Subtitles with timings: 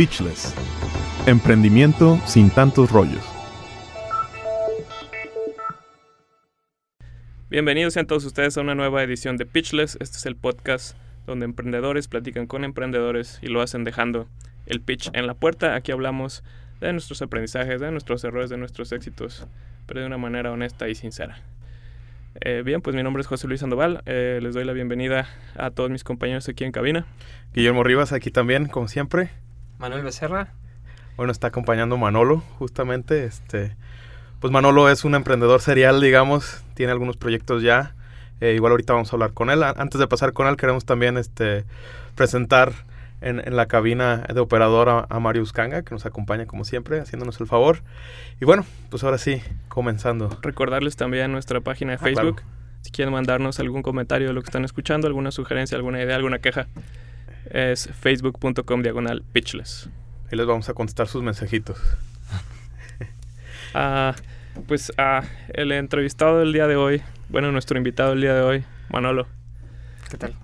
[0.00, 0.54] Pitchless.
[1.26, 3.22] Emprendimiento sin tantos rollos.
[7.50, 9.98] Bienvenidos sean todos ustedes a una nueva edición de Pitchless.
[10.00, 14.26] Este es el podcast donde emprendedores platican con emprendedores y lo hacen dejando
[14.64, 15.74] el pitch en la puerta.
[15.74, 16.44] Aquí hablamos
[16.80, 19.46] de nuestros aprendizajes, de nuestros errores, de nuestros éxitos,
[19.84, 21.42] pero de una manera honesta y sincera.
[22.40, 24.02] Eh, bien, pues mi nombre es José Luis Sandoval.
[24.06, 27.04] Eh, les doy la bienvenida a todos mis compañeros aquí en cabina.
[27.52, 29.28] Guillermo Rivas aquí también, como siempre.
[29.80, 30.48] Manuel Becerra.
[31.16, 33.24] Bueno, está acompañando Manolo, justamente.
[33.24, 33.74] Este,
[34.38, 36.62] pues Manolo es un emprendedor serial, digamos.
[36.74, 37.94] Tiene algunos proyectos ya.
[38.42, 39.62] Eh, igual ahorita vamos a hablar con él.
[39.62, 41.64] Antes de pasar con él, queremos también este,
[42.14, 42.72] presentar
[43.22, 47.00] en, en, la cabina de operador a, a Mario Uscanga, que nos acompaña como siempre,
[47.00, 47.82] haciéndonos el favor.
[48.38, 50.28] Y bueno, pues ahora sí, comenzando.
[50.42, 52.40] Recordarles también nuestra página de Facebook.
[52.40, 52.60] Ah, claro.
[52.82, 56.38] Si quieren mandarnos algún comentario de lo que están escuchando, alguna sugerencia, alguna idea, alguna
[56.38, 56.66] queja,
[57.50, 59.88] es facebook.com diagonal pitchless.
[60.30, 61.78] Ahí les vamos a contestar sus mensajitos.
[63.74, 64.12] uh,
[64.66, 68.64] pues uh, el entrevistado del día de hoy, bueno, nuestro invitado del día de hoy,
[68.90, 69.26] Manolo.
[70.10, 70.34] ¿Qué tal?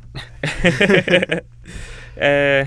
[2.16, 2.66] eh,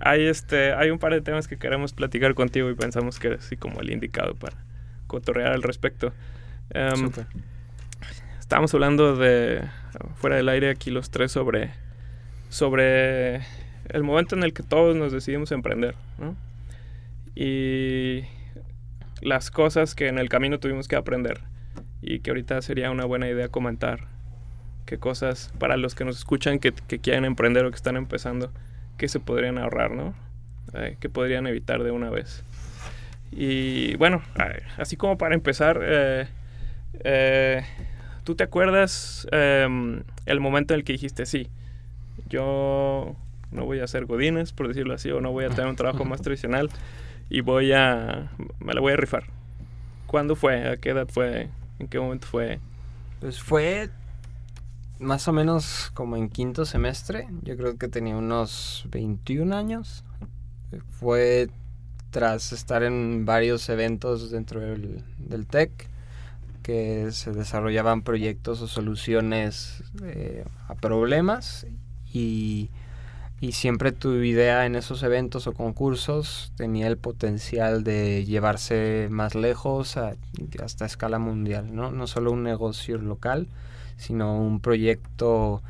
[0.00, 3.46] hay, este, hay un par de temas que queremos platicar contigo y pensamos que eres
[3.46, 4.56] así como el indicado para
[5.06, 6.12] cotorrear al respecto.
[6.74, 7.10] Um,
[8.38, 9.62] estábamos hablando de,
[10.16, 11.70] fuera del aire aquí los tres, sobre,
[12.48, 13.42] sobre
[13.92, 16.36] el momento en el que todos nos decidimos emprender, ¿no?
[17.34, 18.24] Y
[19.20, 21.40] las cosas que en el camino tuvimos que aprender
[22.02, 24.06] y que ahorita sería una buena idea comentar
[24.86, 28.50] qué cosas para los que nos escuchan que, que quieren emprender o que están empezando,
[28.96, 30.14] qué se podrían ahorrar, ¿no?
[30.74, 32.44] Eh, que podrían evitar de una vez.
[33.32, 34.22] Y bueno,
[34.76, 36.26] así como para empezar, eh,
[37.04, 37.62] eh,
[38.24, 41.48] ¿tú te acuerdas em, el momento en el que dijiste sí?
[42.28, 43.16] Yo
[43.50, 46.04] no voy a hacer godines, por decirlo así, o no voy a tener un trabajo
[46.04, 46.70] más tradicional
[47.28, 49.24] y voy a, me la voy a rifar.
[50.06, 50.68] ¿Cuándo fue?
[50.68, 51.48] ¿A qué edad fue?
[51.78, 52.58] ¿En qué momento fue?
[53.20, 53.90] Pues fue
[54.98, 57.28] más o menos como en quinto semestre.
[57.42, 60.04] Yo creo que tenía unos 21 años.
[60.98, 61.48] Fue
[62.10, 65.88] tras estar en varios eventos dentro del, del TEC
[66.62, 71.66] que se desarrollaban proyectos o soluciones eh, a problemas
[72.12, 72.70] y
[73.40, 79.34] y siempre tu idea en esos eventos o concursos tenía el potencial de llevarse más
[79.34, 81.90] lejos hasta escala mundial, ¿no?
[81.90, 83.48] No solo un negocio local,
[83.96, 85.62] sino un proyecto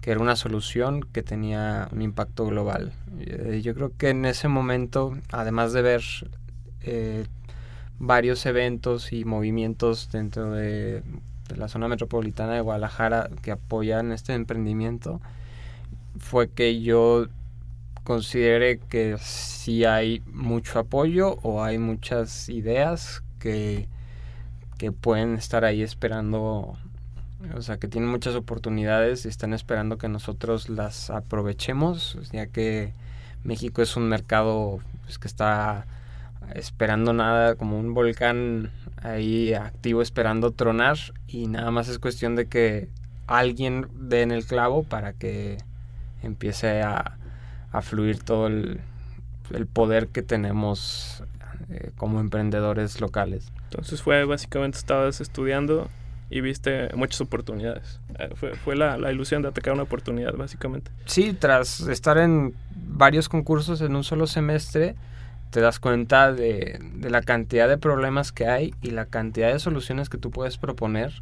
[0.00, 2.92] que era una solución que tenía un impacto global.
[3.18, 6.02] Eh, yo creo que en ese momento, además de ver
[6.82, 7.26] eh,
[7.98, 11.02] varios eventos y movimientos dentro de,
[11.48, 15.20] de la zona metropolitana de Guadalajara que apoyan este emprendimiento,
[16.18, 17.26] fue que yo
[18.04, 23.88] consideré que sí hay mucho apoyo o hay muchas ideas que,
[24.78, 26.76] que pueden estar ahí esperando,
[27.54, 32.92] o sea, que tienen muchas oportunidades y están esperando que nosotros las aprovechemos, ya que
[33.42, 35.86] México es un mercado pues, que está
[36.54, 38.70] esperando nada, como un volcán
[39.02, 40.96] ahí activo esperando tronar
[41.26, 42.88] y nada más es cuestión de que
[43.26, 45.58] alguien dé en el clavo para que
[46.22, 47.18] empiece a,
[47.72, 48.80] a fluir todo el,
[49.52, 51.22] el, poder que tenemos
[51.70, 53.52] eh, como emprendedores locales.
[53.64, 55.88] Entonces fue básicamente estabas estudiando
[56.30, 58.00] y viste muchas oportunidades.
[58.18, 60.90] Eh, fue, fue la, la, ilusión de atacar una oportunidad, básicamente.
[61.04, 64.96] Sí, tras estar en varios concursos en un solo semestre,
[65.50, 69.58] te das cuenta de, de la cantidad de problemas que hay y la cantidad de
[69.58, 71.12] soluciones que tú puedes proponer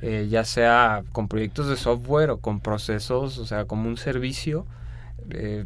[0.00, 4.64] eh, ya sea con proyectos de software o con procesos, o sea, como un servicio,
[5.30, 5.64] eh,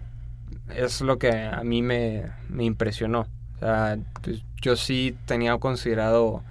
[0.75, 3.27] es lo que a mí me, me impresionó.
[3.57, 6.43] O sea, pues, yo sí tenía considerado,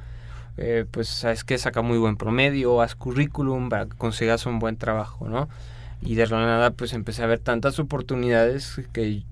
[0.58, 4.78] eh, pues, sabes que saca muy buen promedio, haz currículum para que consigas un buen
[4.78, 5.50] trabajo, ¿no?
[6.02, 9.24] Y de la nada, pues empecé a ver tantas oportunidades que,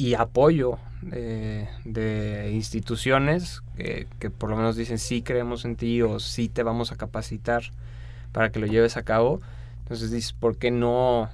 [0.00, 6.00] y apoyo de, de instituciones que, que, por lo menos dicen sí creemos en ti
[6.00, 7.64] o sí te vamos a capacitar
[8.32, 9.42] para que lo lleves a cabo.
[9.82, 11.28] Entonces dices, ¿por qué no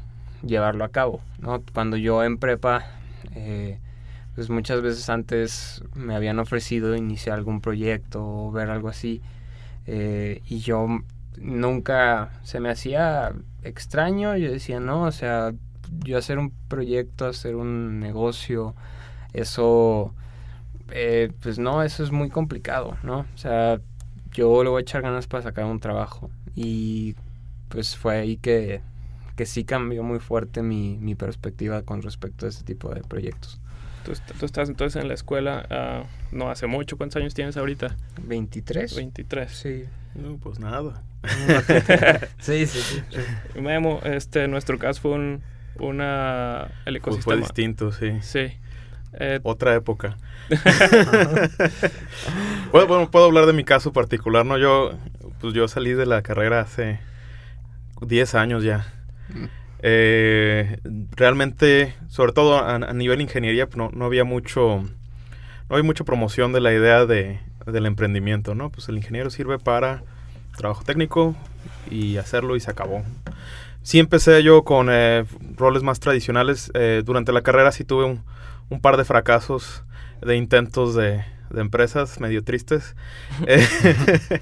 [0.44, 1.20] llevarlo a cabo?
[1.38, 1.62] ¿no?
[1.72, 2.86] Cuando yo en prepa,
[3.36, 3.78] eh,
[4.34, 9.22] pues muchas veces antes me habían ofrecido iniciar algún proyecto o ver algo así.
[9.86, 10.88] Eh, y yo
[11.38, 13.32] nunca se me hacía
[13.62, 14.36] extraño.
[14.36, 15.52] Yo decía, no, o sea,
[16.04, 18.74] yo hacer un proyecto, hacer un negocio,
[19.32, 20.14] eso,
[20.90, 23.20] eh, pues no, eso es muy complicado, ¿no?
[23.20, 23.80] O sea,
[24.32, 26.30] yo le voy a echar ganas para sacar un trabajo.
[26.54, 27.14] Y
[27.68, 28.80] pues fue ahí que,
[29.36, 33.60] que sí cambió muy fuerte mi, mi perspectiva con respecto a este tipo de proyectos.
[34.04, 36.96] Tú, tú estás entonces en la escuela ah, no hace mucho.
[36.96, 37.96] ¿Cuántos años tienes ahorita?
[38.22, 38.94] 23.
[38.94, 39.50] 23.
[39.50, 39.84] Sí.
[40.14, 41.02] No, pues nada.
[42.38, 43.60] sí, sí, sí.
[43.60, 45.42] Memo, este, nuestro caso fue un,
[45.80, 47.36] una, el ecosistema.
[47.36, 48.12] fue distinto, sí.
[48.22, 48.56] Sí.
[49.18, 50.16] Eh, Otra época.
[52.72, 54.58] Bueno, bueno, puedo hablar de mi caso particular, ¿no?
[54.58, 54.92] Yo,
[55.40, 56.98] pues yo salí de la carrera hace
[58.00, 58.92] 10 años ya.
[59.80, 60.78] Eh,
[61.12, 66.04] realmente, sobre todo a, a nivel ingeniería, pues no, no había mucho, no había mucha
[66.04, 68.70] promoción de la idea de, del emprendimiento, ¿no?
[68.70, 70.02] Pues el ingeniero sirve para
[70.56, 71.34] trabajo técnico
[71.90, 73.02] y hacerlo y se acabó.
[73.86, 75.24] Sí empecé yo con eh,
[75.54, 76.72] roles más tradicionales.
[76.74, 78.24] eh, durante la carrera sí tuve un,
[78.68, 79.84] un par de fracasos
[80.20, 82.96] de intentos de, de empresas medio tristes.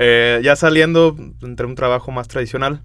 [0.00, 2.82] Eh, ya saliendo, entré a un trabajo más tradicional,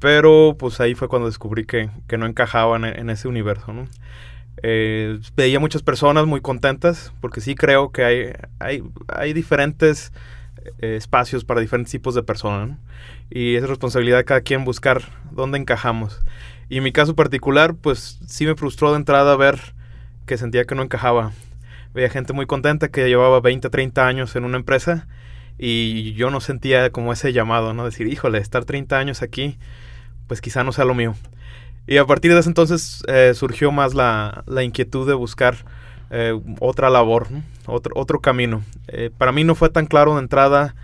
[0.00, 3.86] pero pues ahí fue cuando descubrí que, que no encajaba en, en ese universo, ¿no?
[4.62, 10.12] Eh, veía muchas personas muy contentas, porque sí creo que hay, hay, hay diferentes
[10.78, 12.78] espacios para diferentes tipos de personas.
[13.30, 16.20] Y es responsabilidad de cada quien buscar dónde encajamos.
[16.68, 19.74] Y en mi caso particular, pues sí me frustró de entrada ver
[20.26, 21.32] que sentía que no encajaba.
[21.94, 25.06] Veía gente muy contenta que llevaba 20, 30 años en una empresa
[25.58, 27.84] y yo no sentía como ese llamado, ¿no?
[27.84, 29.58] Decir, híjole, estar 30 años aquí,
[30.26, 31.14] pues quizá no sea lo mío.
[31.86, 35.56] Y a partir de ese entonces eh, surgió más la, la, inquietud de buscar
[36.10, 37.28] eh, otra labor,
[37.66, 38.62] otro, otro camino.
[38.88, 40.74] Eh, para mí no fue tan claro de entrada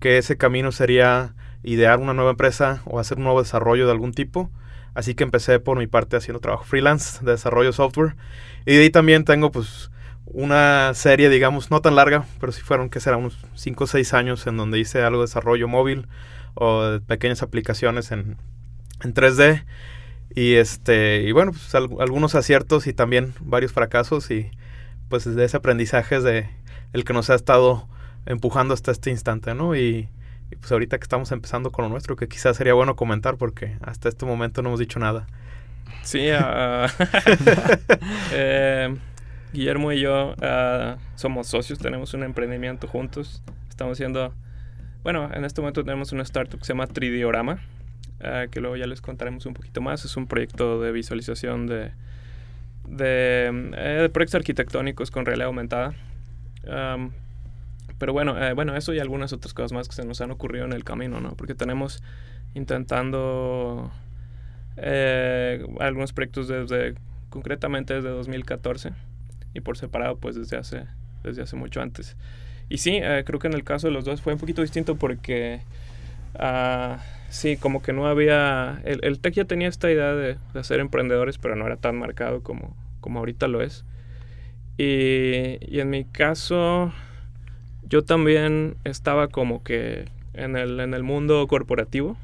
[0.00, 4.12] que ese camino sería idear una nueva empresa o hacer un nuevo desarrollo de algún
[4.12, 4.50] tipo.
[4.94, 8.16] Así que empecé por mi parte haciendo trabajo freelance de desarrollo software.
[8.66, 9.90] Y de ahí también tengo pues
[10.26, 14.14] una serie, digamos, no tan larga, pero sí fueron, que será unos 5 o 6
[14.14, 16.06] años en donde hice algo de desarrollo móvil
[16.54, 18.36] o de pequeñas aplicaciones en,
[19.02, 19.64] en 3D.
[20.34, 24.30] Y este, y bueno, pues al, algunos aciertos y también varios fracasos.
[24.30, 24.50] Y
[25.08, 26.50] pues de ese aprendizaje es de
[26.92, 27.88] el que nos ha estado
[28.26, 29.76] empujando hasta este instante, ¿no?
[29.76, 30.08] Y,
[30.50, 33.76] y pues ahorita que estamos empezando con lo nuestro, que quizás sería bueno comentar porque
[33.82, 35.26] hasta este momento no hemos dicho nada.
[36.02, 36.86] Sí, uh,
[38.32, 38.96] eh,
[39.52, 43.42] Guillermo y yo uh, somos socios, tenemos un emprendimiento juntos.
[43.68, 44.34] Estamos haciendo,
[45.02, 47.60] bueno, en este momento tenemos una startup que se llama Tridiorama,
[48.20, 50.04] uh, que luego ya les contaremos un poquito más.
[50.04, 51.92] Es un proyecto de visualización de,
[52.88, 55.94] de, eh, de proyectos arquitectónicos con realidad aumentada.
[56.64, 57.10] Um,
[57.98, 60.64] pero bueno, eh, bueno, eso y algunas otras cosas más que se nos han ocurrido
[60.64, 61.34] en el camino, ¿no?
[61.34, 62.02] Porque tenemos
[62.54, 63.90] intentando
[64.76, 66.94] eh, algunos proyectos desde,
[67.28, 68.92] concretamente desde 2014
[69.54, 70.86] y por separado pues desde hace,
[71.24, 72.16] desde hace mucho antes.
[72.68, 74.96] Y sí, eh, creo que en el caso de los dos fue un poquito distinto
[74.96, 75.60] porque
[76.38, 76.98] uh,
[77.28, 80.80] sí, como que no había, el, el tech ya tenía esta idea de, de, ser
[80.80, 83.84] emprendedores, pero no era tan marcado como, como ahorita lo es.
[84.76, 86.92] Y, y en mi caso,
[87.88, 92.16] yo también estaba como que en el, en el mundo corporativo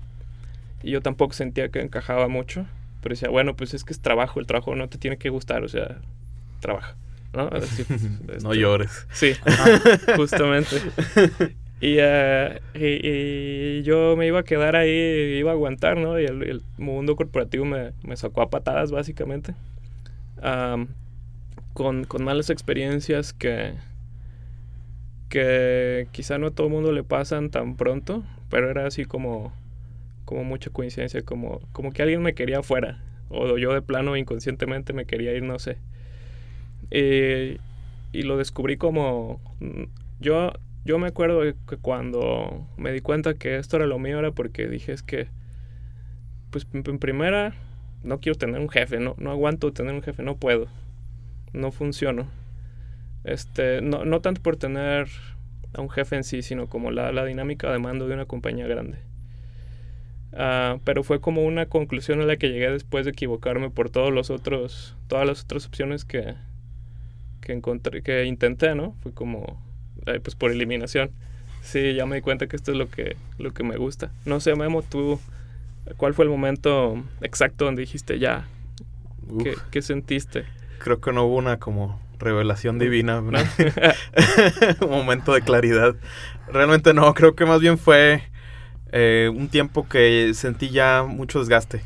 [0.82, 2.66] y yo tampoco sentía que encajaba mucho,
[3.02, 5.64] pero decía, bueno, pues es que es trabajo, el trabajo no te tiene que gustar,
[5.64, 5.98] o sea,
[6.60, 6.94] trabaja,
[7.32, 7.48] ¿no?
[7.56, 7.84] Este,
[8.42, 9.06] no llores.
[9.12, 9.32] Sí,
[10.16, 10.76] justamente.
[11.80, 13.08] Y, uh, y,
[13.78, 14.90] y, yo me iba a quedar ahí,
[15.38, 16.18] iba a aguantar, ¿no?
[16.18, 19.54] Y el, el mundo corporativo me, me, sacó a patadas, básicamente.
[21.72, 23.74] Con, con malas experiencias que,
[25.28, 29.52] que quizá no a todo el mundo le pasan tan pronto, pero era así como,
[30.24, 34.92] como mucha coincidencia, como, como que alguien me quería afuera, o yo de plano inconscientemente
[34.92, 35.78] me quería ir, no sé.
[36.90, 37.58] Y,
[38.16, 39.40] y lo descubrí como...
[40.20, 40.52] Yo,
[40.84, 44.68] yo me acuerdo que cuando me di cuenta que esto era lo mío era porque
[44.68, 45.28] dije es que,
[46.50, 47.54] pues en primera,
[48.02, 50.68] no quiero tener un jefe, no, no aguanto tener un jefe, no puedo,
[51.52, 52.28] no funciono.
[53.24, 55.08] Este, no, no tanto por tener
[55.72, 58.66] a un jefe en sí, sino como la, la dinámica de mando de una compañía
[58.66, 58.98] grande.
[60.32, 64.12] Uh, pero fue como una conclusión a la que llegué después de equivocarme por todos
[64.12, 66.34] los otros, todas las otras opciones que,
[67.40, 68.96] que encontré, que intenté, ¿no?
[69.00, 69.62] Fue como,
[70.04, 71.10] pues por eliminación.
[71.62, 74.10] Sí, ya me di cuenta que esto es lo que, lo que me gusta.
[74.26, 75.18] No sé, Memo, tú,
[75.96, 78.46] ¿cuál fue el momento exacto donde dijiste ya?
[79.42, 80.44] ¿Qué, ¿Qué, sentiste?
[80.78, 83.38] Creo que no hubo una como revelación divina, ¿no?
[84.80, 85.94] un momento de claridad.
[86.52, 88.22] Realmente no, creo que más bien fue
[88.92, 91.82] eh, un tiempo que sentí ya mucho desgaste.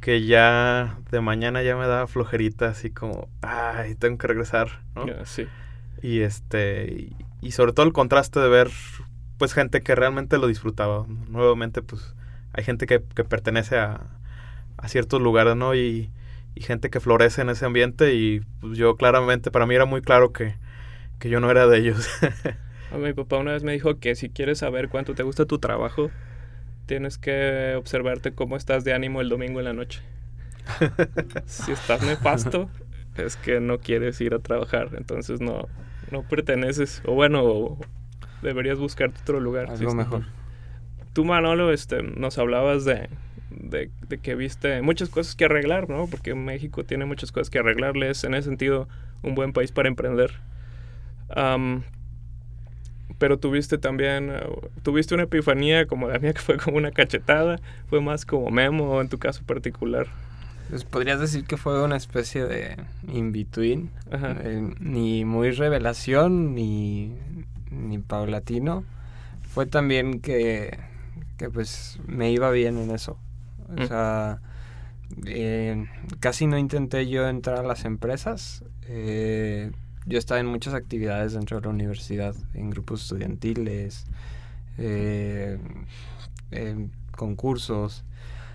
[0.00, 5.06] Que ya de mañana ya me daba flojerita, así como, ay, tengo que regresar, ¿no?
[5.06, 5.46] Yeah, sí.
[6.02, 7.10] Y este,
[7.42, 8.70] y, sobre todo el contraste de ver,
[9.36, 11.04] pues, gente que realmente lo disfrutaba.
[11.28, 12.14] Nuevamente, pues,
[12.52, 14.06] hay gente que, que pertenece a,
[14.76, 15.74] a, ciertos lugares, ¿no?
[15.74, 16.10] Y,
[16.54, 20.02] y gente que florece en ese ambiente y pues, yo claramente, para mí era muy
[20.02, 20.54] claro que,
[21.18, 22.08] que yo no era de ellos.
[22.98, 26.10] mi papá una vez me dijo que si quieres saber cuánto te gusta tu trabajo,
[26.86, 30.02] tienes que observarte cómo estás de ánimo el domingo en la noche.
[31.46, 32.68] si estás nefasto,
[33.16, 35.68] es que no quieres ir a trabajar, entonces no,
[36.12, 37.78] no perteneces, o bueno,
[38.42, 39.70] deberías buscarte otro lugar.
[39.70, 40.24] Algo mejor.
[41.12, 43.08] Tú, Manolo, este, nos hablabas de,
[43.50, 43.90] de,
[44.22, 46.06] que viste muchas cosas que arreglar, ¿no?
[46.06, 48.88] Porque México tiene muchas cosas que arreglarle, es en ese sentido
[49.22, 50.32] un buen país para emprender.
[53.18, 57.60] pero tuviste también, uh, tuviste una epifanía como la mía que fue como una cachetada,
[57.86, 60.06] fue más como memo en tu caso particular.
[60.72, 67.14] Pues podrías decir que fue una especie de in-between, eh, ni muy revelación ni,
[67.70, 68.82] ni paulatino.
[69.42, 70.78] Fue también que,
[71.36, 73.18] que pues me iba bien en eso.
[73.68, 73.86] O mm.
[73.86, 74.40] sea,
[75.26, 75.84] eh,
[76.20, 78.64] casi no intenté yo entrar a las empresas.
[78.84, 79.72] Eh,
[80.06, 84.06] yo estaba en muchas actividades dentro de la universidad, en grupos estudiantiles,
[84.78, 85.60] en
[87.14, 88.06] concursos.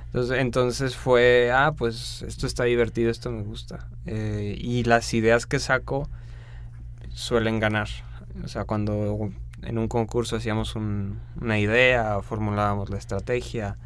[0.08, 3.88] Entonces, entonces fue, ah, pues esto está divertido, esto me gusta.
[4.06, 6.10] Eh, y las ideas que saco
[7.14, 7.90] suelen ganar.
[8.44, 9.30] O sea, cuando
[9.64, 13.78] en un concurso hacíamos una idea, formulábamos la estrategia,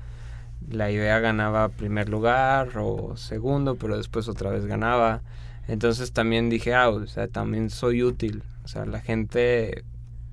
[0.70, 5.22] la idea ganaba primer lugar o segundo, pero después otra vez ganaba.
[5.68, 8.44] Entonces también dije, ah, o sea, también soy útil.
[8.64, 9.84] O sea, la gente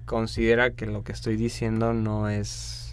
[0.05, 2.88] considera que lo que estoy diciendo no es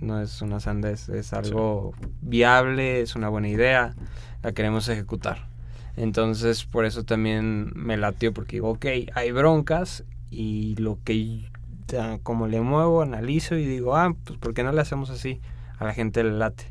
[0.00, 3.94] no es una sandez, es algo viable, es una buena idea,
[4.42, 5.48] la queremos ejecutar.
[5.96, 11.50] Entonces, por eso también me latió, porque digo, ok, hay broncas y lo que,
[12.22, 15.40] como le muevo, analizo y digo, ah, pues ¿por qué no le hacemos así?
[15.78, 16.64] A la gente le late.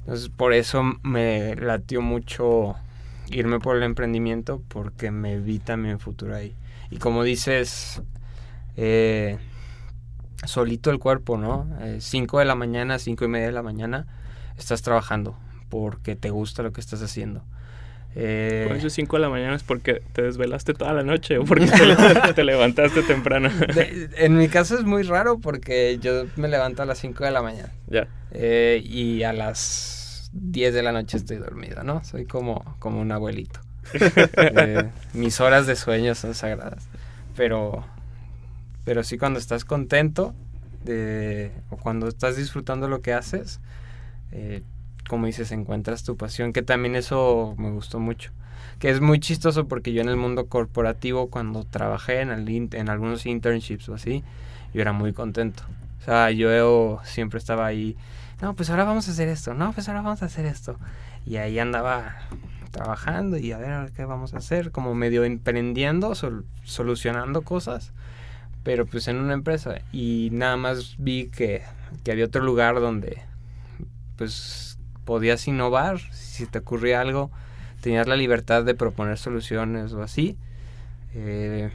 [0.00, 2.74] Entonces, por eso me latió mucho
[3.30, 6.54] irme por el emprendimiento, porque me vi también futuro ahí.
[6.90, 8.02] Y como dices,
[8.76, 9.38] eh,
[10.44, 11.68] solito el cuerpo, ¿no?
[11.98, 14.06] 5 eh, de la mañana, cinco y media de la mañana,
[14.58, 15.36] estás trabajando
[15.68, 17.42] porque te gusta lo que estás haciendo.
[18.14, 21.44] Eh, Por eso 5 de la mañana es porque te desvelaste toda la noche o
[21.44, 21.66] porque
[22.34, 23.48] te, levantaste temprano.
[24.16, 27.42] en mi caso es muy raro porque yo me levanto a las 5 de la
[27.42, 27.72] mañana.
[27.86, 28.08] Ya.
[28.32, 32.04] Eh, y a las 10 de la noche estoy dormido, ¿no?
[32.04, 33.60] Soy como, como un abuelito.
[34.36, 36.88] Eh, mis horas de sueño son sagradas.
[37.36, 37.84] Pero
[38.84, 40.34] pero sí cuando estás contento
[40.84, 43.60] de, o cuando estás disfrutando lo que haces,
[44.32, 44.62] eh,
[45.08, 48.30] como dices, encuentras tu pasión, que también eso me gustó mucho.
[48.78, 52.88] Que es muy chistoso porque yo en el mundo corporativo, cuando trabajé en, el, en
[52.88, 54.24] algunos internships o así,
[54.74, 55.62] yo era muy contento.
[56.00, 57.96] O sea, yo siempre estaba ahí,
[58.40, 60.76] no, pues ahora vamos a hacer esto, no, pues ahora vamos a hacer esto.
[61.24, 62.16] Y ahí andaba
[62.72, 66.12] trabajando y a ver qué vamos a hacer, como medio emprendiendo,
[66.64, 67.92] solucionando cosas
[68.62, 71.62] pero pues en una empresa y nada más vi que,
[72.10, 73.22] había otro lugar donde
[74.16, 77.30] pues podías innovar, si te ocurría algo,
[77.80, 80.36] tenías la libertad de proponer soluciones o así.
[81.14, 81.70] Eh,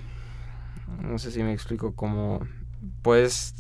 [1.02, 2.48] no sé si me explico, como
[3.02, 3.56] puedes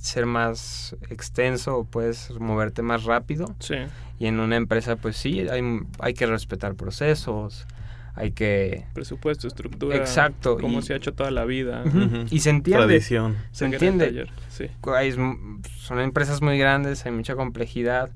[0.00, 3.54] ser más extenso o puedes moverte más rápido.
[3.58, 3.74] Sí.
[4.18, 5.62] Y en una empresa, pues sí, hay,
[5.98, 7.66] hay que respetar procesos,
[8.14, 8.86] hay que...
[8.92, 9.96] Presupuesto, estructura.
[9.96, 10.58] Exacto.
[10.58, 11.84] Como se ha hecho toda la vida.
[12.30, 12.86] Y se entiende.
[12.86, 13.36] Tradición.
[13.52, 14.26] Se entiende.
[15.78, 18.10] son empresas muy grandes, hay mucha complejidad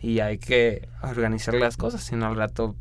[0.00, 2.74] y hay que organizar las cosas, sino al rato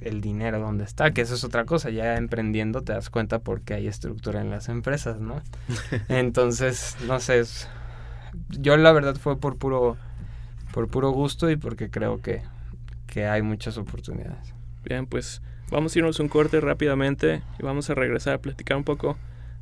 [0.00, 3.74] el dinero donde está, que eso es otra cosa, ya emprendiendo te das cuenta porque
[3.74, 5.40] hay estructura en las empresas, ¿no?
[6.08, 7.42] Entonces, no sé,
[8.50, 9.96] yo la verdad fue por puro
[10.72, 12.42] por puro gusto y porque creo que,
[13.06, 14.52] que hay muchas oportunidades.
[14.84, 18.84] Bien, pues Vamos a irnos un corte rápidamente y vamos a regresar a platicar un
[18.84, 19.16] poco.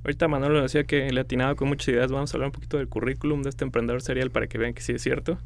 [0.04, 2.12] Ahorita Manolo decía que le atinaba con muchas ideas.
[2.12, 4.82] Vamos a hablar un poquito del currículum de este emprendedor serial para que vean que
[4.82, 5.38] sí es cierto.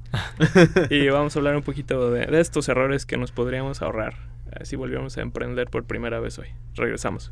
[0.90, 4.14] y vamos a hablar un poquito de, estos errores que nos podríamos ahorrar
[4.62, 6.48] si volviéramos a emprender por primera vez hoy.
[6.74, 7.30] Regresamos.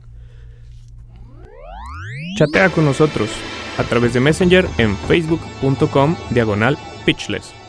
[2.39, 3.31] Chatea con nosotros
[3.79, 7.66] a través de Messenger en facebook.com diagonal pitchless.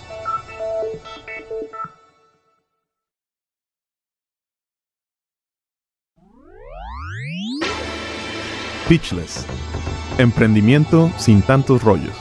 [8.88, 9.46] Pitchless.
[10.18, 12.16] Emprendimiento sin tantos rollos.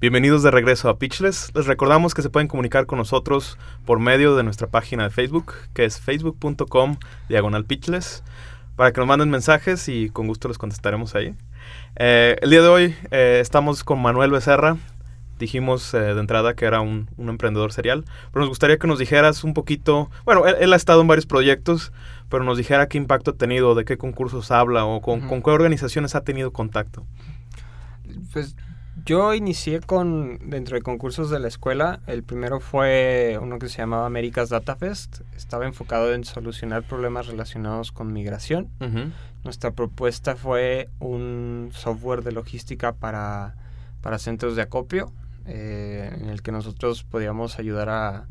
[0.00, 1.52] Bienvenidos de regreso a Pitchless.
[1.54, 5.54] Les recordamos que se pueden comunicar con nosotros por medio de nuestra página de Facebook,
[5.72, 6.96] que es facebook.com
[7.28, 8.24] diagonal Pitchless,
[8.74, 11.36] para que nos manden mensajes y con gusto les contestaremos ahí.
[11.94, 14.78] Eh, el día de hoy eh, estamos con Manuel Becerra,
[15.38, 19.44] dijimos eh, de entrada que era un, emprendedor serial, pero nos gustaría que nos dijeras
[19.44, 21.92] un poquito, bueno, él, ha estado en varios proyectos,
[22.28, 25.50] pero nos dijera qué impacto ha tenido, de qué concursos habla o con, con qué
[25.50, 27.06] organizaciones ha tenido contacto.
[28.32, 28.56] Pues
[29.04, 32.00] yo inicié con dentro de concursos de la escuela.
[32.06, 35.20] El primero fue uno que se llamaba Américas Data Fest.
[35.36, 38.70] Estaba enfocado en solucionar problemas relacionados con migración.
[39.42, 43.56] Nuestra propuesta fue un software de logística para,
[44.00, 45.12] para centros de acopio,
[45.46, 48.26] eh, en el que nosotros podíamos ayudar a,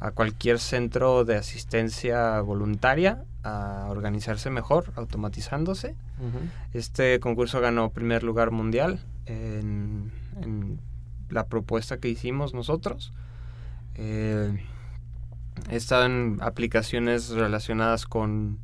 [0.00, 5.94] a cualquier centro de asistencia voluntaria a organizarse mejor, automatizándose.
[6.74, 10.10] Este concurso ganó primer lugar mundial en,
[11.28, 13.12] la propuesta que hicimos nosotros.
[13.94, 14.58] Eh,
[15.70, 18.58] he estado en aplicaciones relacionadas con,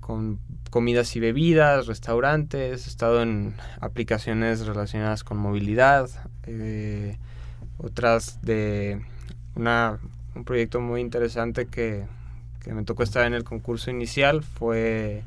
[0.00, 0.38] con
[0.70, 6.08] comidas y bebidas, restaurantes, he estado en aplicaciones relacionadas con movilidad,
[6.44, 7.18] eh,
[7.76, 9.04] otras de
[9.54, 9.98] una,
[10.38, 12.06] un proyecto muy interesante que,
[12.60, 15.24] que me tocó estar en el concurso inicial fue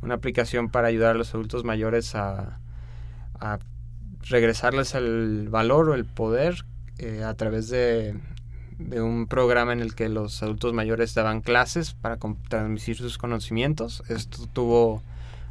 [0.00, 2.60] una aplicación para ayudar a los adultos mayores a,
[3.40, 3.58] a
[4.28, 6.64] regresarles el valor o el poder
[6.98, 8.16] eh, a través de,
[8.78, 12.18] un programa en el que los adultos mayores daban clases para
[12.48, 14.02] transmitir sus conocimientos.
[14.08, 15.02] Esto tuvo,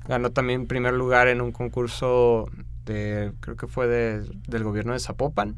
[0.07, 2.49] ganó también primer lugar en un concurso
[2.85, 5.57] de, creo que fue del gobierno de Zapopan,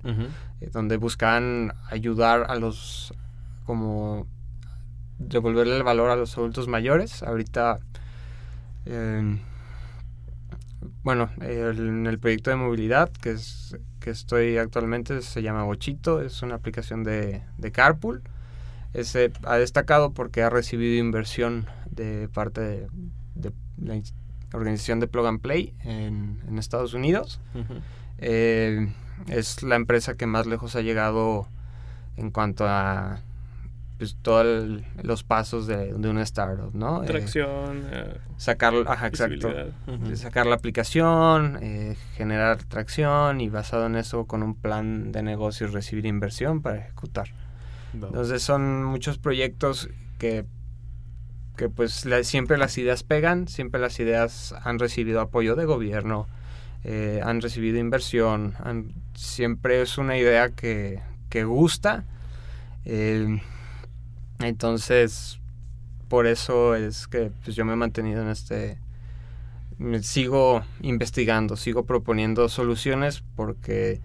[0.61, 3.13] eh, donde buscaban ayudar a los,
[3.65, 4.27] como
[5.17, 7.23] devolverle el valor a los adultos mayores.
[7.23, 7.79] Ahorita...
[8.85, 9.39] Eh,
[11.03, 16.41] bueno, en el proyecto de movilidad que, es, que estoy actualmente se llama Bochito, es
[16.41, 18.23] una aplicación de, de Carpool.
[18.93, 22.87] Ese ha destacado porque ha recibido inversión de parte
[23.35, 24.01] de, la
[24.53, 27.39] organización de Plug and Play en, Estados Unidos.
[28.17, 28.91] Eh,
[29.27, 31.47] es la empresa que más lejos ha llegado
[32.15, 33.19] en cuanto a
[33.97, 37.03] pues, todos los pasos de, de, una startup, ¿no?
[37.03, 37.85] Eh, tracción.
[37.91, 39.49] Eh, sacar, ajá, exacto.
[40.15, 45.67] Sacar la aplicación, eh, generar tracción y basado en eso con un plan de negocio
[45.67, 47.29] recibir inversión para ejecutar.
[47.93, 50.45] Entonces son muchos proyectos que,
[51.55, 56.27] que pues siempre las ideas pegan, siempre las ideas han recibido apoyo de gobierno,
[57.23, 58.55] han recibido inversión,
[59.13, 62.03] siempre es una idea que, que gusta.
[64.39, 65.39] Entonces,
[66.07, 68.79] por eso es que pues, yo me he mantenido en este...
[69.77, 73.99] Me sigo investigando, sigo proponiendo soluciones porque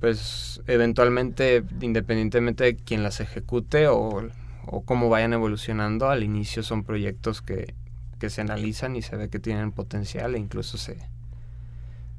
[0.00, 4.28] pues eventualmente, independientemente de quién las ejecute o,
[4.66, 7.74] o cómo vayan evolucionando, al inicio son proyectos que,
[8.18, 10.98] que, se analizan y se ve que tienen potencial e incluso se,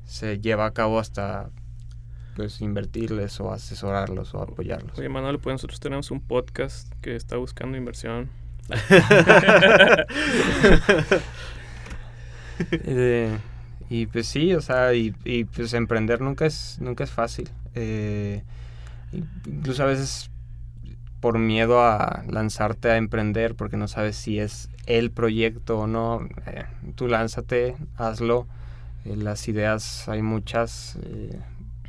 [0.05, 1.49] se lleva a cabo hasta
[2.39, 4.97] pues invertirles o asesorarlos o apoyarlos.
[4.97, 8.29] Oye, Manuel, pues nosotros tenemos un podcast que está buscando inversión.
[12.71, 13.37] Eh,
[13.89, 15.11] y pues sí, o sea, y,
[15.55, 17.49] pues emprender nunca es, nunca es fácil.
[17.73, 18.43] Eh,
[19.45, 20.29] incluso a veces
[21.21, 26.27] por miedo a lanzarte a emprender porque no sabes si es el proyecto o no,
[26.47, 28.45] eh, tú lánzate, hazlo.
[29.05, 30.99] las ideas hay muchas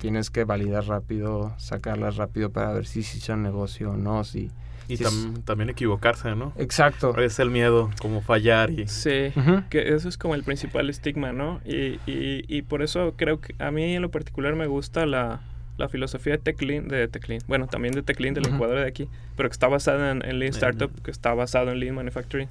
[0.01, 4.51] tienes que validar rápido, sacarlas rápido para ver si, si son negocio o no, si...
[4.89, 4.97] Y
[5.45, 6.53] también equivocarse, ¿no?
[6.57, 7.17] Exacto.
[7.17, 8.89] Es el miedo, como fallar y...
[8.89, 9.33] Sí,
[9.69, 11.61] que eso es como el principal estigma, ¿no?
[11.65, 15.43] Y, y, y, por eso creo que a mí en lo particular me gusta la,
[15.77, 19.49] la filosofía de Techlean, de Techlean, bueno, también de Techlean del uh de aquí, pero
[19.49, 22.49] que está basada en, Lean Startup, que está basado en Lean Manufacturing,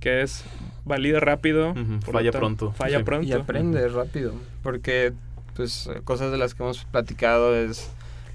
[0.00, 0.44] que es
[0.84, 1.74] valida rápido,
[2.10, 2.72] falla pronto.
[2.72, 3.26] Falla pronto.
[3.26, 5.12] Y aprende rápido, porque
[5.56, 7.90] pues cosas de las que hemos platicado es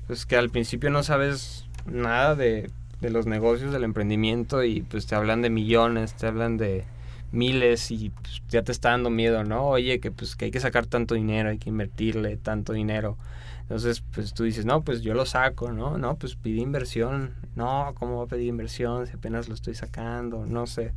[0.08, 2.70] pues que al principio no sabes nada de,
[3.02, 6.84] los negocios, del emprendimiento y pues te hablan de millones, te hablan de
[7.32, 9.68] miles y pues, ya te está dando miedo, ¿no?
[9.68, 13.18] Oye, que pues que hay que sacar tanto dinero, hay que invertirle tanto dinero.
[13.62, 15.98] Entonces, pues tú dices, no, pues yo lo saco, ¿no?
[15.98, 17.36] No, pues pide inversión.
[17.56, 20.46] No, ¿cómo va a pedir inversión si apenas lo estoy sacando?
[20.46, 20.92] No sé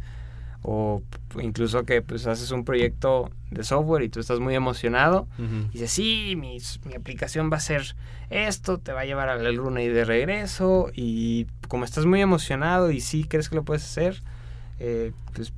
[0.67, 1.03] o
[1.43, 5.91] incluso que pues haces un proyecto de software y tú estás muy emocionado y dices,
[5.91, 7.95] sí, mi, mi, aplicación va a ser
[8.31, 12.91] esto, te va a llevar al luna y de regreso y como estás muy emocionado
[12.91, 14.23] y sí crees que lo puedes hacer,
[14.79, 15.53] eh, pues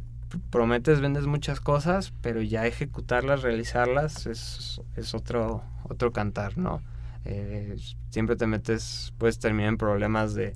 [0.50, 6.82] prometes, vendes muchas cosas, pero ya ejecutarlas, realizarlas es, es otro, otro cantar, ¿no?
[7.24, 7.76] Eh,
[8.10, 10.54] siempre te metes, puedes terminar en problemas de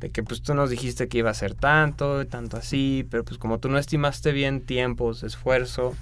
[0.00, 3.38] de que pues tú nos dijiste que iba a ser tanto, tanto así, pero pues
[3.38, 5.94] como tú no estimaste bien tiempos, esfuerzo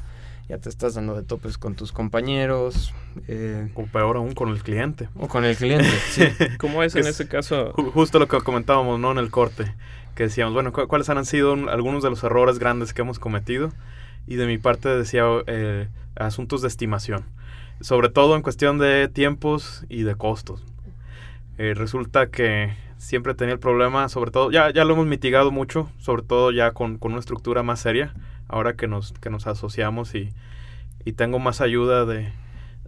[0.48, 2.94] ya te estás dando de topes con tus compañeros.
[3.26, 5.10] Eh, o peor aún con el cliente.
[5.14, 6.24] O con el cliente, sí.
[6.58, 7.72] ¿Cómo es en ese caso?
[7.92, 9.12] Justo lo que comentábamos, ¿no?
[9.12, 9.74] En el corte,
[10.14, 13.72] que decíamos, bueno, ¿cuáles han sido algunos de los errores grandes que hemos cometido?
[14.26, 17.24] Y de mi parte decía eh, asuntos de estimación,
[17.82, 20.64] sobre todo en cuestión de tiempos y de costos.
[21.58, 25.90] Eh, resulta que siempre tenía el problema, sobre todo, ya, ya lo hemos mitigado mucho,
[25.98, 28.12] sobre todo ya con, con una estructura más seria,
[28.48, 30.30] ahora que nos, que nos asociamos y,
[31.04, 32.32] y tengo más ayuda de,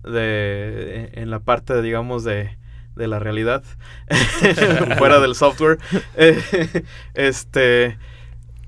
[0.02, 2.56] de, en la parte, digamos, de,
[2.96, 3.62] de la realidad,
[4.98, 5.78] fuera del software.
[7.14, 7.98] este,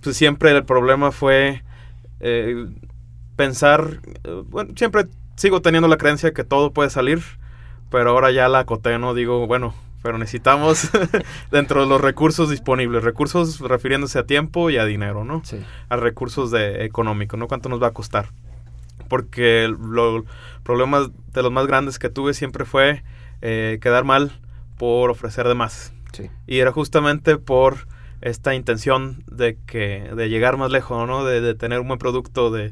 [0.02, 1.62] pues siempre el problema fue
[2.20, 2.66] eh,
[3.36, 4.00] pensar,
[4.46, 7.20] bueno, siempre sigo teniendo la creencia que todo puede salir,
[7.90, 9.12] pero ahora ya la acoté, ¿no?
[9.12, 10.90] Digo, bueno, pero necesitamos
[11.50, 15.42] dentro de los recursos disponibles, recursos refiriéndose a tiempo y a dinero, ¿no?
[15.44, 15.62] Sí.
[15.88, 17.48] A recursos de económicos, ¿no?
[17.48, 18.28] ¿Cuánto nos va a costar?
[19.08, 20.24] Porque los
[20.62, 23.02] problemas de los más grandes que tuve siempre fue
[23.40, 24.32] eh, quedar mal
[24.78, 25.92] por ofrecer de más.
[26.12, 26.30] Sí.
[26.46, 27.86] Y era justamente por
[28.20, 31.24] esta intención de que de llegar más lejos, ¿no?
[31.24, 32.68] De, de tener un buen producto, de,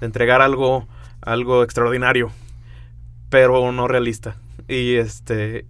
[0.00, 0.86] de entregar algo
[1.24, 2.30] algo extraordinario,
[3.30, 4.36] pero no realista.
[4.68, 5.66] Y este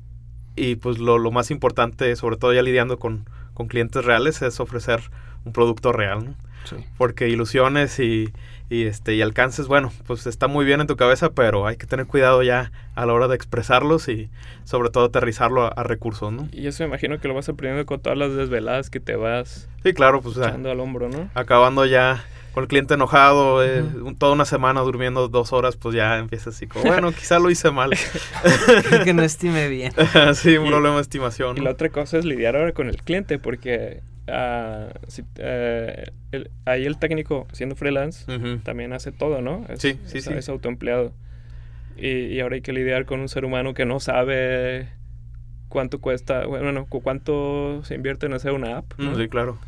[0.56, 4.60] y pues lo, lo, más importante, sobre todo ya lidiando con, con, clientes reales, es
[4.60, 5.00] ofrecer
[5.44, 6.34] un producto real, ¿no?
[6.64, 6.76] Sí.
[6.96, 8.32] Porque ilusiones y,
[8.70, 11.86] y, este, y alcances, bueno, pues está muy bien en tu cabeza, pero hay que
[11.86, 14.30] tener cuidado ya a la hora de expresarlos y
[14.64, 16.48] sobre todo aterrizarlo a, recursos, ¿no?
[16.52, 19.68] Y eso me imagino que lo vas aprendiendo con todas las desveladas que te vas
[19.82, 21.28] sí, claro, pues, echando al hombro, ¿no?
[21.34, 23.82] Acabando ya con el cliente enojado, eh,
[24.16, 27.72] toda una semana durmiendo dos horas, pues ya empieza así como, bueno, quizá lo hice
[27.72, 27.90] mal.
[29.02, 29.92] que no estime bien.
[30.34, 31.58] sí, un problema de estimación.
[31.58, 35.24] Y la otra cosa es lidiar ahora con el cliente, porque uh, si, uh,
[36.30, 38.24] el, ahí el técnico, siendo freelance,
[38.62, 39.66] también hace todo, ¿no?
[39.68, 40.32] Es, sí, sí, es, sí.
[40.32, 41.12] Es autoempleado.
[41.96, 44.90] Y, y, ahora hay que lidiar con un ser humano que no sabe
[45.68, 48.92] cuánto cuesta, bueno, cuánto se invierte en hacer una app.
[48.96, 49.16] ¿no?
[49.16, 49.58] Sí, claro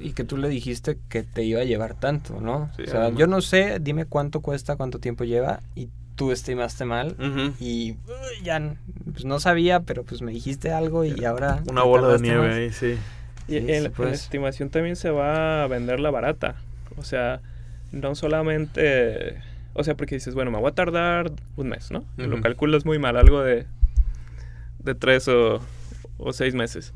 [0.00, 2.70] y que tú le dijiste que te iba a llevar tanto, ¿no?
[2.76, 3.20] Sí, o sea, además.
[3.20, 7.52] yo no sé, dime cuánto cuesta, cuánto tiempo lleva y tú estimaste mal uh -huh.
[7.60, 8.76] y uh, ya
[9.12, 11.62] pues, no sabía, pero pues me dijiste algo y ahora...
[11.68, 12.96] Una bola de nieve ahí, sí.
[13.48, 14.08] Y sí, en, sí, pues.
[14.08, 16.56] en, estimación también se va a vender la barata.
[16.96, 17.40] O sea,
[17.92, 19.36] no solamente...
[19.76, 22.00] O sea, porque dices, bueno, me voy a tardar un mes, ¿no?
[22.00, 22.26] Uh -huh.
[22.26, 23.66] Lo calculas muy mal, algo de,
[24.78, 25.60] de tres o,
[26.18, 26.94] o seis meses.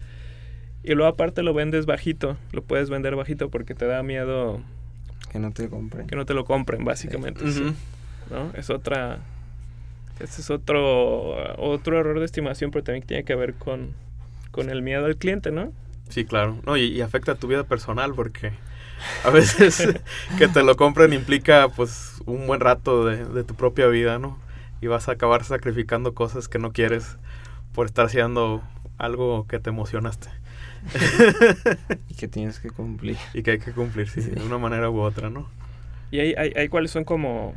[0.83, 4.61] Y luego aparte lo vendes bajito, lo puedes vender bajito porque te da miedo
[5.31, 6.07] que no te compren.
[6.07, 7.51] Que no te lo compren, básicamente.
[7.51, 7.63] Sí.
[7.63, 7.75] Uh -huh.
[8.31, 8.53] ¿No?
[8.55, 9.19] Es otra
[10.21, 13.93] ese es otro otro error de estimación, pero también tiene que ver con,
[14.51, 15.73] con el miedo al cliente, ¿no?
[16.09, 16.59] Sí, claro.
[16.65, 18.53] No, y, y afecta a tu vida personal porque
[19.25, 19.87] a veces
[20.39, 24.39] que te lo compren implica pues un buen rato de, de tu propia vida, ¿no?
[24.81, 27.17] Y vas a acabar sacrificando cosas que no quieres
[27.75, 28.63] por estar haciendo
[28.97, 30.29] algo que te emocionaste.
[32.09, 33.17] y que tienes que cumplir.
[33.35, 34.31] Y que hay que cumplir, sí, sí.
[34.31, 35.49] de una manera u otra, ¿no?
[36.11, 37.55] Y ahí, ahí, ahí, cuáles son como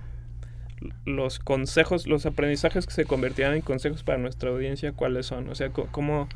[1.05, 5.49] los consejos, los aprendizajes que se convertirán en consejos para nuestra audiencia, ¿cuáles son?
[5.49, 6.27] O sea, ¿cómo,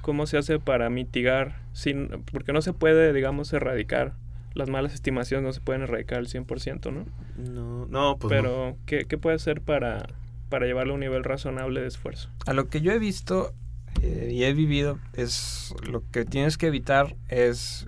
[0.00, 1.60] cómo se hace para mitigar?
[1.72, 4.14] Sin, porque no se puede, digamos, erradicar.
[4.54, 7.06] Las malas estimaciones no se pueden erradicar al 100%, ¿no?
[7.36, 8.76] No, no, pues Pero, no.
[8.84, 10.06] ¿qué, ¿qué puede hacer para,
[10.50, 12.28] para llevarlo a un nivel razonable de esfuerzo?
[12.46, 13.54] A lo que yo he visto
[14.02, 17.86] eh, y he vivido es lo que tienes que evitar es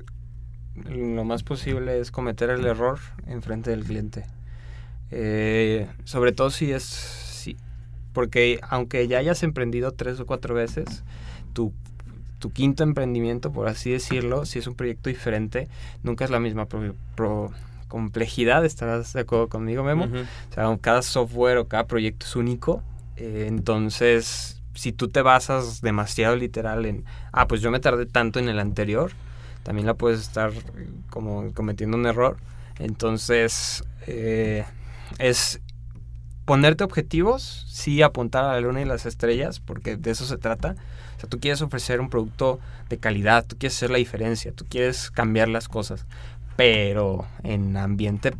[0.76, 4.24] lo más posible es cometer el error en frente del cliente
[5.10, 7.56] eh, sobre todo si es si,
[8.12, 11.02] porque aunque ya hayas emprendido tres o cuatro veces
[11.52, 11.72] tu,
[12.38, 15.66] tu quinto emprendimiento por así decirlo si es un proyecto diferente
[16.04, 17.50] nunca es la misma pro, pro,
[17.88, 20.22] complejidad estarás de acuerdo conmigo Memo uh -huh.
[20.22, 22.84] o sea cada software o cada proyecto es único
[23.16, 28.38] eh, entonces si tú te basas demasiado literal en, ah, pues yo me tardé tanto
[28.38, 29.12] en el anterior,
[29.62, 30.52] también la puedes estar
[31.10, 32.36] como cometiendo un error.
[32.78, 34.64] Entonces, eh,
[35.18, 35.60] es
[36.44, 40.76] ponerte objetivos, sí apuntar a la luna y las estrellas, porque de eso se trata.
[41.16, 44.66] O sea, tú quieres ofrecer un producto de calidad, tú quieres hacer la diferencia, tú
[44.68, 46.04] quieres cambiar las cosas,
[46.56, 48.32] pero en ambiente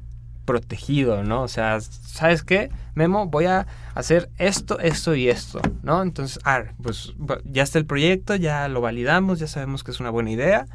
[0.45, 1.43] protegido, ¿no?
[1.43, 2.71] O sea, ¿sabes qué?
[2.95, 6.03] Memo, voy a hacer esto, esto y esto, ¿no?
[6.03, 10.11] Entonces, ah, pues ya está el proyecto, ya lo validamos, ya sabemos que es una
[10.11, 10.67] buena idea.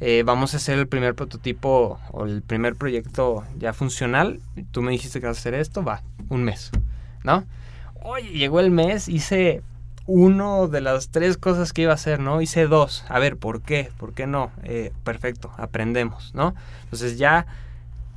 [0.00, 4.40] Eh, vamos a hacer el primer prototipo o el primer proyecto ya funcional.
[4.70, 6.70] Tú me dijiste que vas a hacer esto, va, un mes,
[7.22, 7.44] ¿no?
[8.02, 9.62] Oye, llegó el mes, hice
[10.06, 12.40] uno de las tres cosas que iba a hacer, ¿no?
[12.40, 13.04] Hice dos.
[13.08, 13.90] A ver, ¿por qué?
[13.98, 14.50] ¿Por qué no?
[14.64, 16.54] Eh, perfecto, aprendemos, ¿no?
[16.84, 17.46] Entonces ya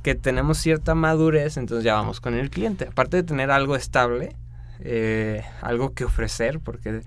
[0.04, 2.88] que tenemos cierta madurez, entonces ya vamos con el cliente.
[2.88, 4.36] Aparte de tener algo estable,
[4.80, 7.00] eh, algo que ofrecer, porque,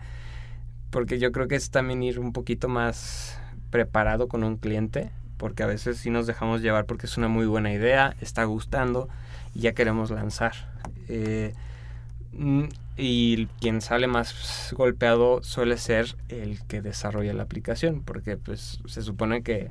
[0.89, 5.61] porque yo creo que es también ir un poquito más preparado con un cliente, porque
[5.61, 9.09] a veces sí nos dejamos llevar porque es una muy buena idea, está gustando
[9.53, 10.53] y ya queremos lanzar.
[11.07, 11.53] Eh,
[12.33, 12.63] mm,
[12.97, 19.03] y quien sale más golpeado suele ser el que desarrolla la aplicación, porque pues se
[19.03, 19.69] supone que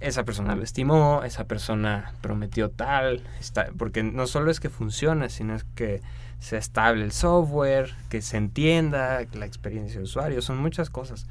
[0.00, 5.28] esa persona lo estimó, esa persona prometió tal, está, porque no solo es que funcione,
[5.28, 6.00] sino es que
[6.38, 11.26] sea estable el software, que se entienda, la experiencia de usuario, son muchas cosas.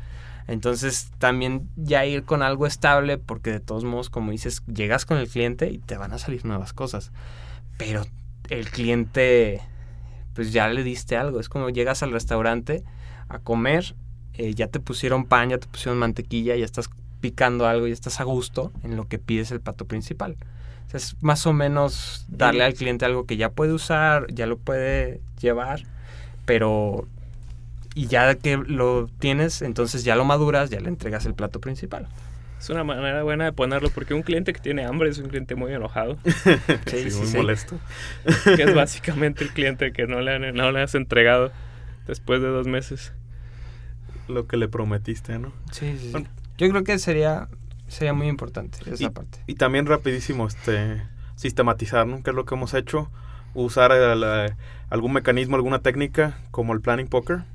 [0.47, 5.17] Entonces también ya ir con algo estable, porque de todos modos, como dices, llegas con
[5.17, 7.11] el cliente y te van a salir nuevas cosas.
[7.77, 8.03] Pero
[8.49, 9.61] el cliente
[10.33, 11.39] pues ya le diste algo.
[11.39, 12.83] Es como llegas al restaurante
[13.27, 13.95] a comer,
[14.33, 16.89] eh, ya te pusieron pan, ya te pusieron mantequilla, ya estás
[17.21, 20.37] picando algo y estás a gusto en lo que pides el plato principal.
[20.93, 25.21] es más o menos darle al cliente algo que ya puede usar, ya lo puede
[25.39, 25.83] llevar,
[26.45, 27.07] pero
[27.95, 32.07] y ya que lo tienes, entonces ya lo maduras, ya le entregas el plato principal.
[32.59, 35.55] Es una manera buena de ponerlo porque un cliente que tiene hambre es un cliente
[35.55, 36.17] muy enojado.
[36.87, 37.79] sí, muy molesto.
[38.43, 41.51] que es básicamente el cliente que no le, no le has entregado
[42.05, 43.13] después de dos meses.
[44.27, 45.53] Lo que le prometiste, ¿no?
[45.71, 46.11] Sí, sí.
[46.59, 47.47] Yo creo que sería,
[47.87, 49.39] sería muy importante esa parte.
[49.47, 51.01] Y también rapidísimo, este,
[51.35, 52.21] sistematizar, ¿no?
[52.21, 53.09] Que es lo que hemos hecho.
[53.53, 53.93] Usar
[54.89, 57.45] algún mecanismo, alguna técnica como el planning poker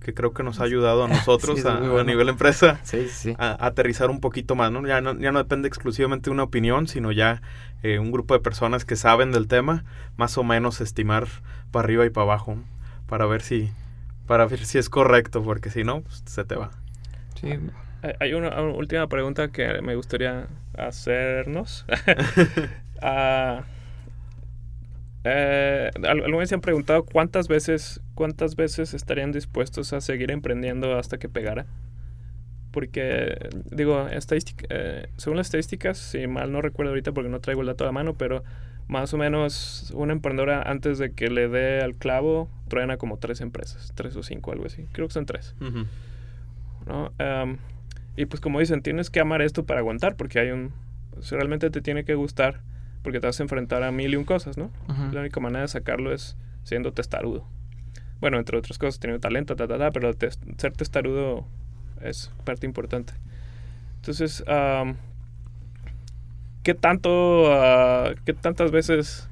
[0.00, 2.80] que creo que nos ha ayudado a nosotros a, nivel empresa
[3.38, 4.86] a, aterrizar un poquito más, ¿no?
[4.86, 5.18] Ya, ¿no?
[5.18, 7.42] ya no depende exclusivamente de una opinión, sino ya
[7.82, 9.84] eh, un grupo de personas que saben del tema,
[10.16, 11.26] más o menos estimar
[11.70, 12.56] para arriba y para abajo,
[13.06, 13.70] para ver si,
[14.26, 16.70] para ver si es correcto, porque si no, pues, se te va.
[17.40, 17.58] Sí.
[18.20, 21.86] Hay una, última pregunta que me gustaría hacernos.
[23.02, 23.62] uh,
[25.26, 31.18] Eh, algunos se han preguntado cuántas veces, cuántas veces estarían dispuestos a seguir emprendiendo hasta
[31.18, 31.66] que pegara.
[32.70, 37.62] Porque, digo, estadística, eh, según las estadísticas, si mal no recuerdo ahorita porque no traigo
[37.62, 38.44] el dato a la mano, pero
[38.86, 43.40] más o menos una emprendedora antes de que le dé al clavo, truena como tres
[43.40, 44.86] empresas, tres o cinco, algo así.
[44.92, 45.54] Creo que son tres.
[46.86, 47.12] ¿No?
[48.16, 50.72] Y pues como dicen, tienes que amar esto para aguantar porque hay un...
[51.20, 52.60] Si realmente te tiene que gustar
[53.02, 54.70] porque te vas a enfrentar a mil y un cosas, ¿no?
[55.12, 57.46] La única manera de sacarlo es siendo testarudo.
[58.20, 60.12] Bueno, entre otras cosas, teniendo talento, ta, ta, ta, pero
[60.56, 61.46] ser testarudo
[62.00, 63.12] es parte importante.
[63.96, 64.42] Entonces,
[66.62, 69.28] ¿qué tanto, uh, qué tantas veces,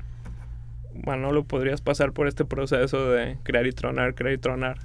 [1.07, 4.79] Manolo, podrías pasar por este proceso de crear y tronar, crear y tronar?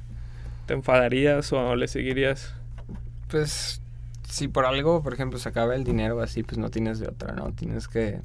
[0.65, 2.55] ¿Te enfadarías o le seguirías?
[3.29, 3.81] Pues,
[4.29, 7.33] si por algo, por ejemplo, se acaba el dinero así, pues no tienes de otra,
[7.33, 7.53] ¿no?
[7.53, 8.21] Tienes que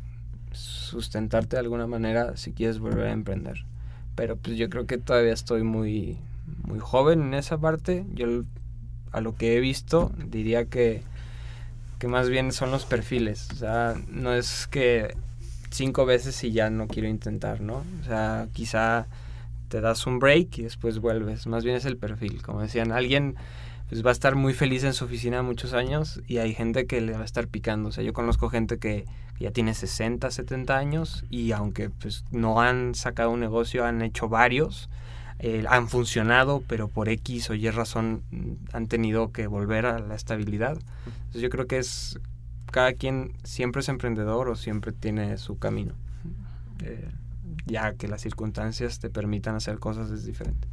[0.53, 3.65] sustentarte de alguna manera si quieres volver a emprender.
[4.15, 6.19] Pero pues yo creo que todavía estoy muy,
[6.65, 8.05] muy joven en esa parte.
[8.15, 8.43] Yo
[9.13, 11.03] a lo que he visto diría que,
[11.99, 13.49] que más bien son los perfiles.
[13.53, 15.17] O sea, no es que
[15.71, 17.85] cinco veces y ya no quiero intentar, ¿no?
[18.01, 19.07] O sea, quizá
[19.69, 21.47] te das un break y después vuelves.
[21.47, 22.43] Más bien es el perfil.
[22.43, 23.37] Como decían, alguien
[23.93, 27.03] pues va a estar muy feliz en su oficina muchos años y hay gente que
[27.03, 27.91] le va a estar picando.
[27.91, 29.05] O sea, yo conozco gente que
[29.39, 34.31] ya tiene 60, 70 años y aunque pues no han sacado un negocio, han hecho
[34.31, 34.89] varios,
[35.41, 39.99] eh, han funcionado, pero por X o Y razón mm, han tenido que volver a
[39.99, 40.79] la estabilidad.
[41.05, 42.19] Entonces yo creo que es,
[42.71, 45.93] cada quien siempre es emprendedor o siempre tiene su camino.
[46.83, 47.11] Eh,
[47.67, 50.72] ya que las circunstancias te permitan hacer cosas es diferente.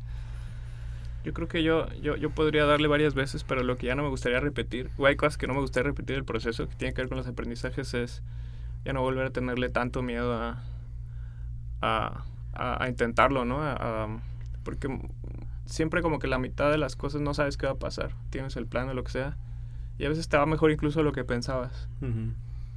[1.23, 4.03] Yo creo que yo, yo, yo podría darle varias veces, pero lo que ya no
[4.03, 6.93] me gustaría repetir, o hay cosas que no me gustaría repetir el proceso, que tiene
[6.93, 8.23] que ver con los aprendizajes, es
[8.85, 10.63] ya no volver a tenerle tanto miedo a,
[11.81, 13.59] a, intentarlo, ¿no?
[14.63, 14.87] porque
[15.65, 18.11] siempre como que la mitad de las cosas no sabes qué va a pasar.
[18.29, 19.37] Tienes el plan o lo que sea.
[19.97, 21.89] Y a veces te va mejor incluso lo que pensabas.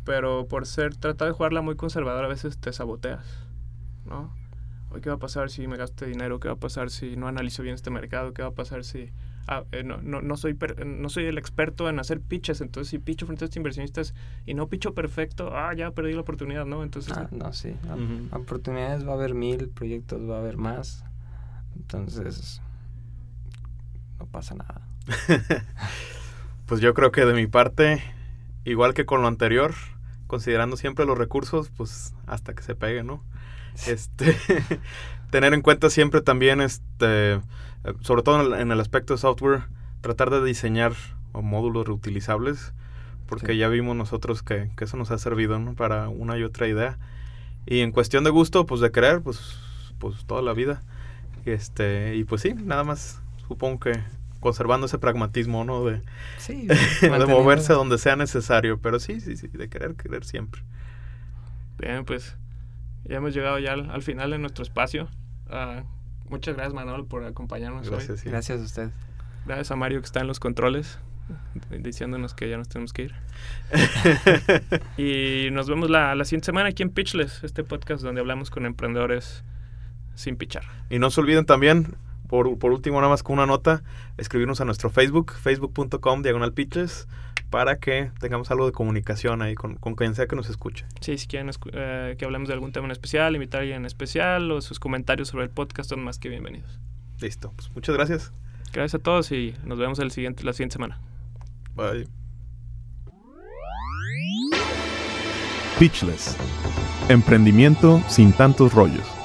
[0.05, 3.25] Pero por ser, tratar de jugarla muy conservadora, a veces te saboteas,
[4.05, 4.35] ¿no?
[5.01, 6.41] ¿Qué va a pasar si me gasto dinero?
[6.41, 8.33] ¿Qué va a pasar si no analizo bien este mercado?
[8.33, 9.11] ¿Qué va a pasar si
[9.47, 12.61] ah, eh, no, no, no, soy no soy el experto en hacer pitches?
[12.61, 16.21] Entonces, si picho frente a estos inversionistas y no picho perfecto, ah, ya perdí la
[16.21, 16.83] oportunidad, ¿no?
[16.83, 17.15] Entonces...
[17.17, 17.75] Ah, no, sí.
[18.33, 21.05] Oportunidades va a haber mil, proyectos va a haber más.
[21.77, 22.61] Entonces,
[24.19, 24.87] no pasa nada.
[26.67, 28.03] pues yo creo que de mi parte,
[28.65, 29.75] igual que con lo anterior,
[30.27, 33.23] considerando siempre los recursos, pues hasta que se pegue, ¿no?
[33.87, 34.37] Este,
[35.31, 37.41] tener en cuenta siempre también, este,
[38.01, 39.63] sobre todo en el, aspecto de software,
[40.03, 40.93] tratar de diseñar
[41.33, 42.75] módulos reutilizables,
[43.27, 45.75] porque ya vimos nosotros que, que, eso nos ha servido ¿no?
[45.75, 46.99] para una y otra idea.
[47.65, 49.41] Y en cuestión de gusto, pues de querer, pues,
[49.99, 50.83] pues toda la vida.
[51.45, 54.03] Este, y pues sí, nada más supongo que
[54.41, 55.85] conservando ese pragmatismo, ¿no?
[55.85, 56.03] De,
[56.39, 56.67] sí,
[57.01, 60.63] de moverse donde sea necesario, pero sí, sí, sí, de querer, querer siempre.
[61.79, 62.37] Bien, pues
[63.05, 65.09] ya hemos llegado ya al, final de nuestro espacio.
[65.49, 65.83] Uh,
[66.29, 68.19] muchas gracias, Manuel, por acompañarnos gracias, hoy.
[68.19, 68.29] Sí.
[68.29, 68.91] Gracias a usted.
[69.47, 70.99] Gracias a Mario que está en los controles,
[71.71, 73.15] diciéndonos que ya nos tenemos que ir.
[74.97, 78.67] y nos vemos la, la siguiente semana aquí en Pitchless, este podcast donde hablamos con
[78.67, 79.45] emprendedores
[80.15, 80.65] sin pichar.
[80.91, 81.97] Y no se olviden también,
[82.29, 83.83] por, por último, nada más con una nota,
[84.17, 87.09] escribirnos a nuestro Facebook, facebook.com, diagonal pitches,
[87.53, 90.87] para que tengamos algo de comunicación ahí con, con quien sea que nos escuche.
[91.01, 93.85] Sí, si quieren eh, que hablemos de algún tema en especial, invitar a alguien en
[93.87, 96.81] especial o sus comentarios sobre el podcast son más que bienvenidos.
[97.21, 98.33] Listo, pues muchas gracias.
[98.73, 100.99] Gracias a todos y nos vemos el siguiente, la siguiente semana.
[101.77, 102.09] Bye.
[105.79, 106.39] Pitchless.
[107.11, 109.22] Emprendimiento sin tantos rollos.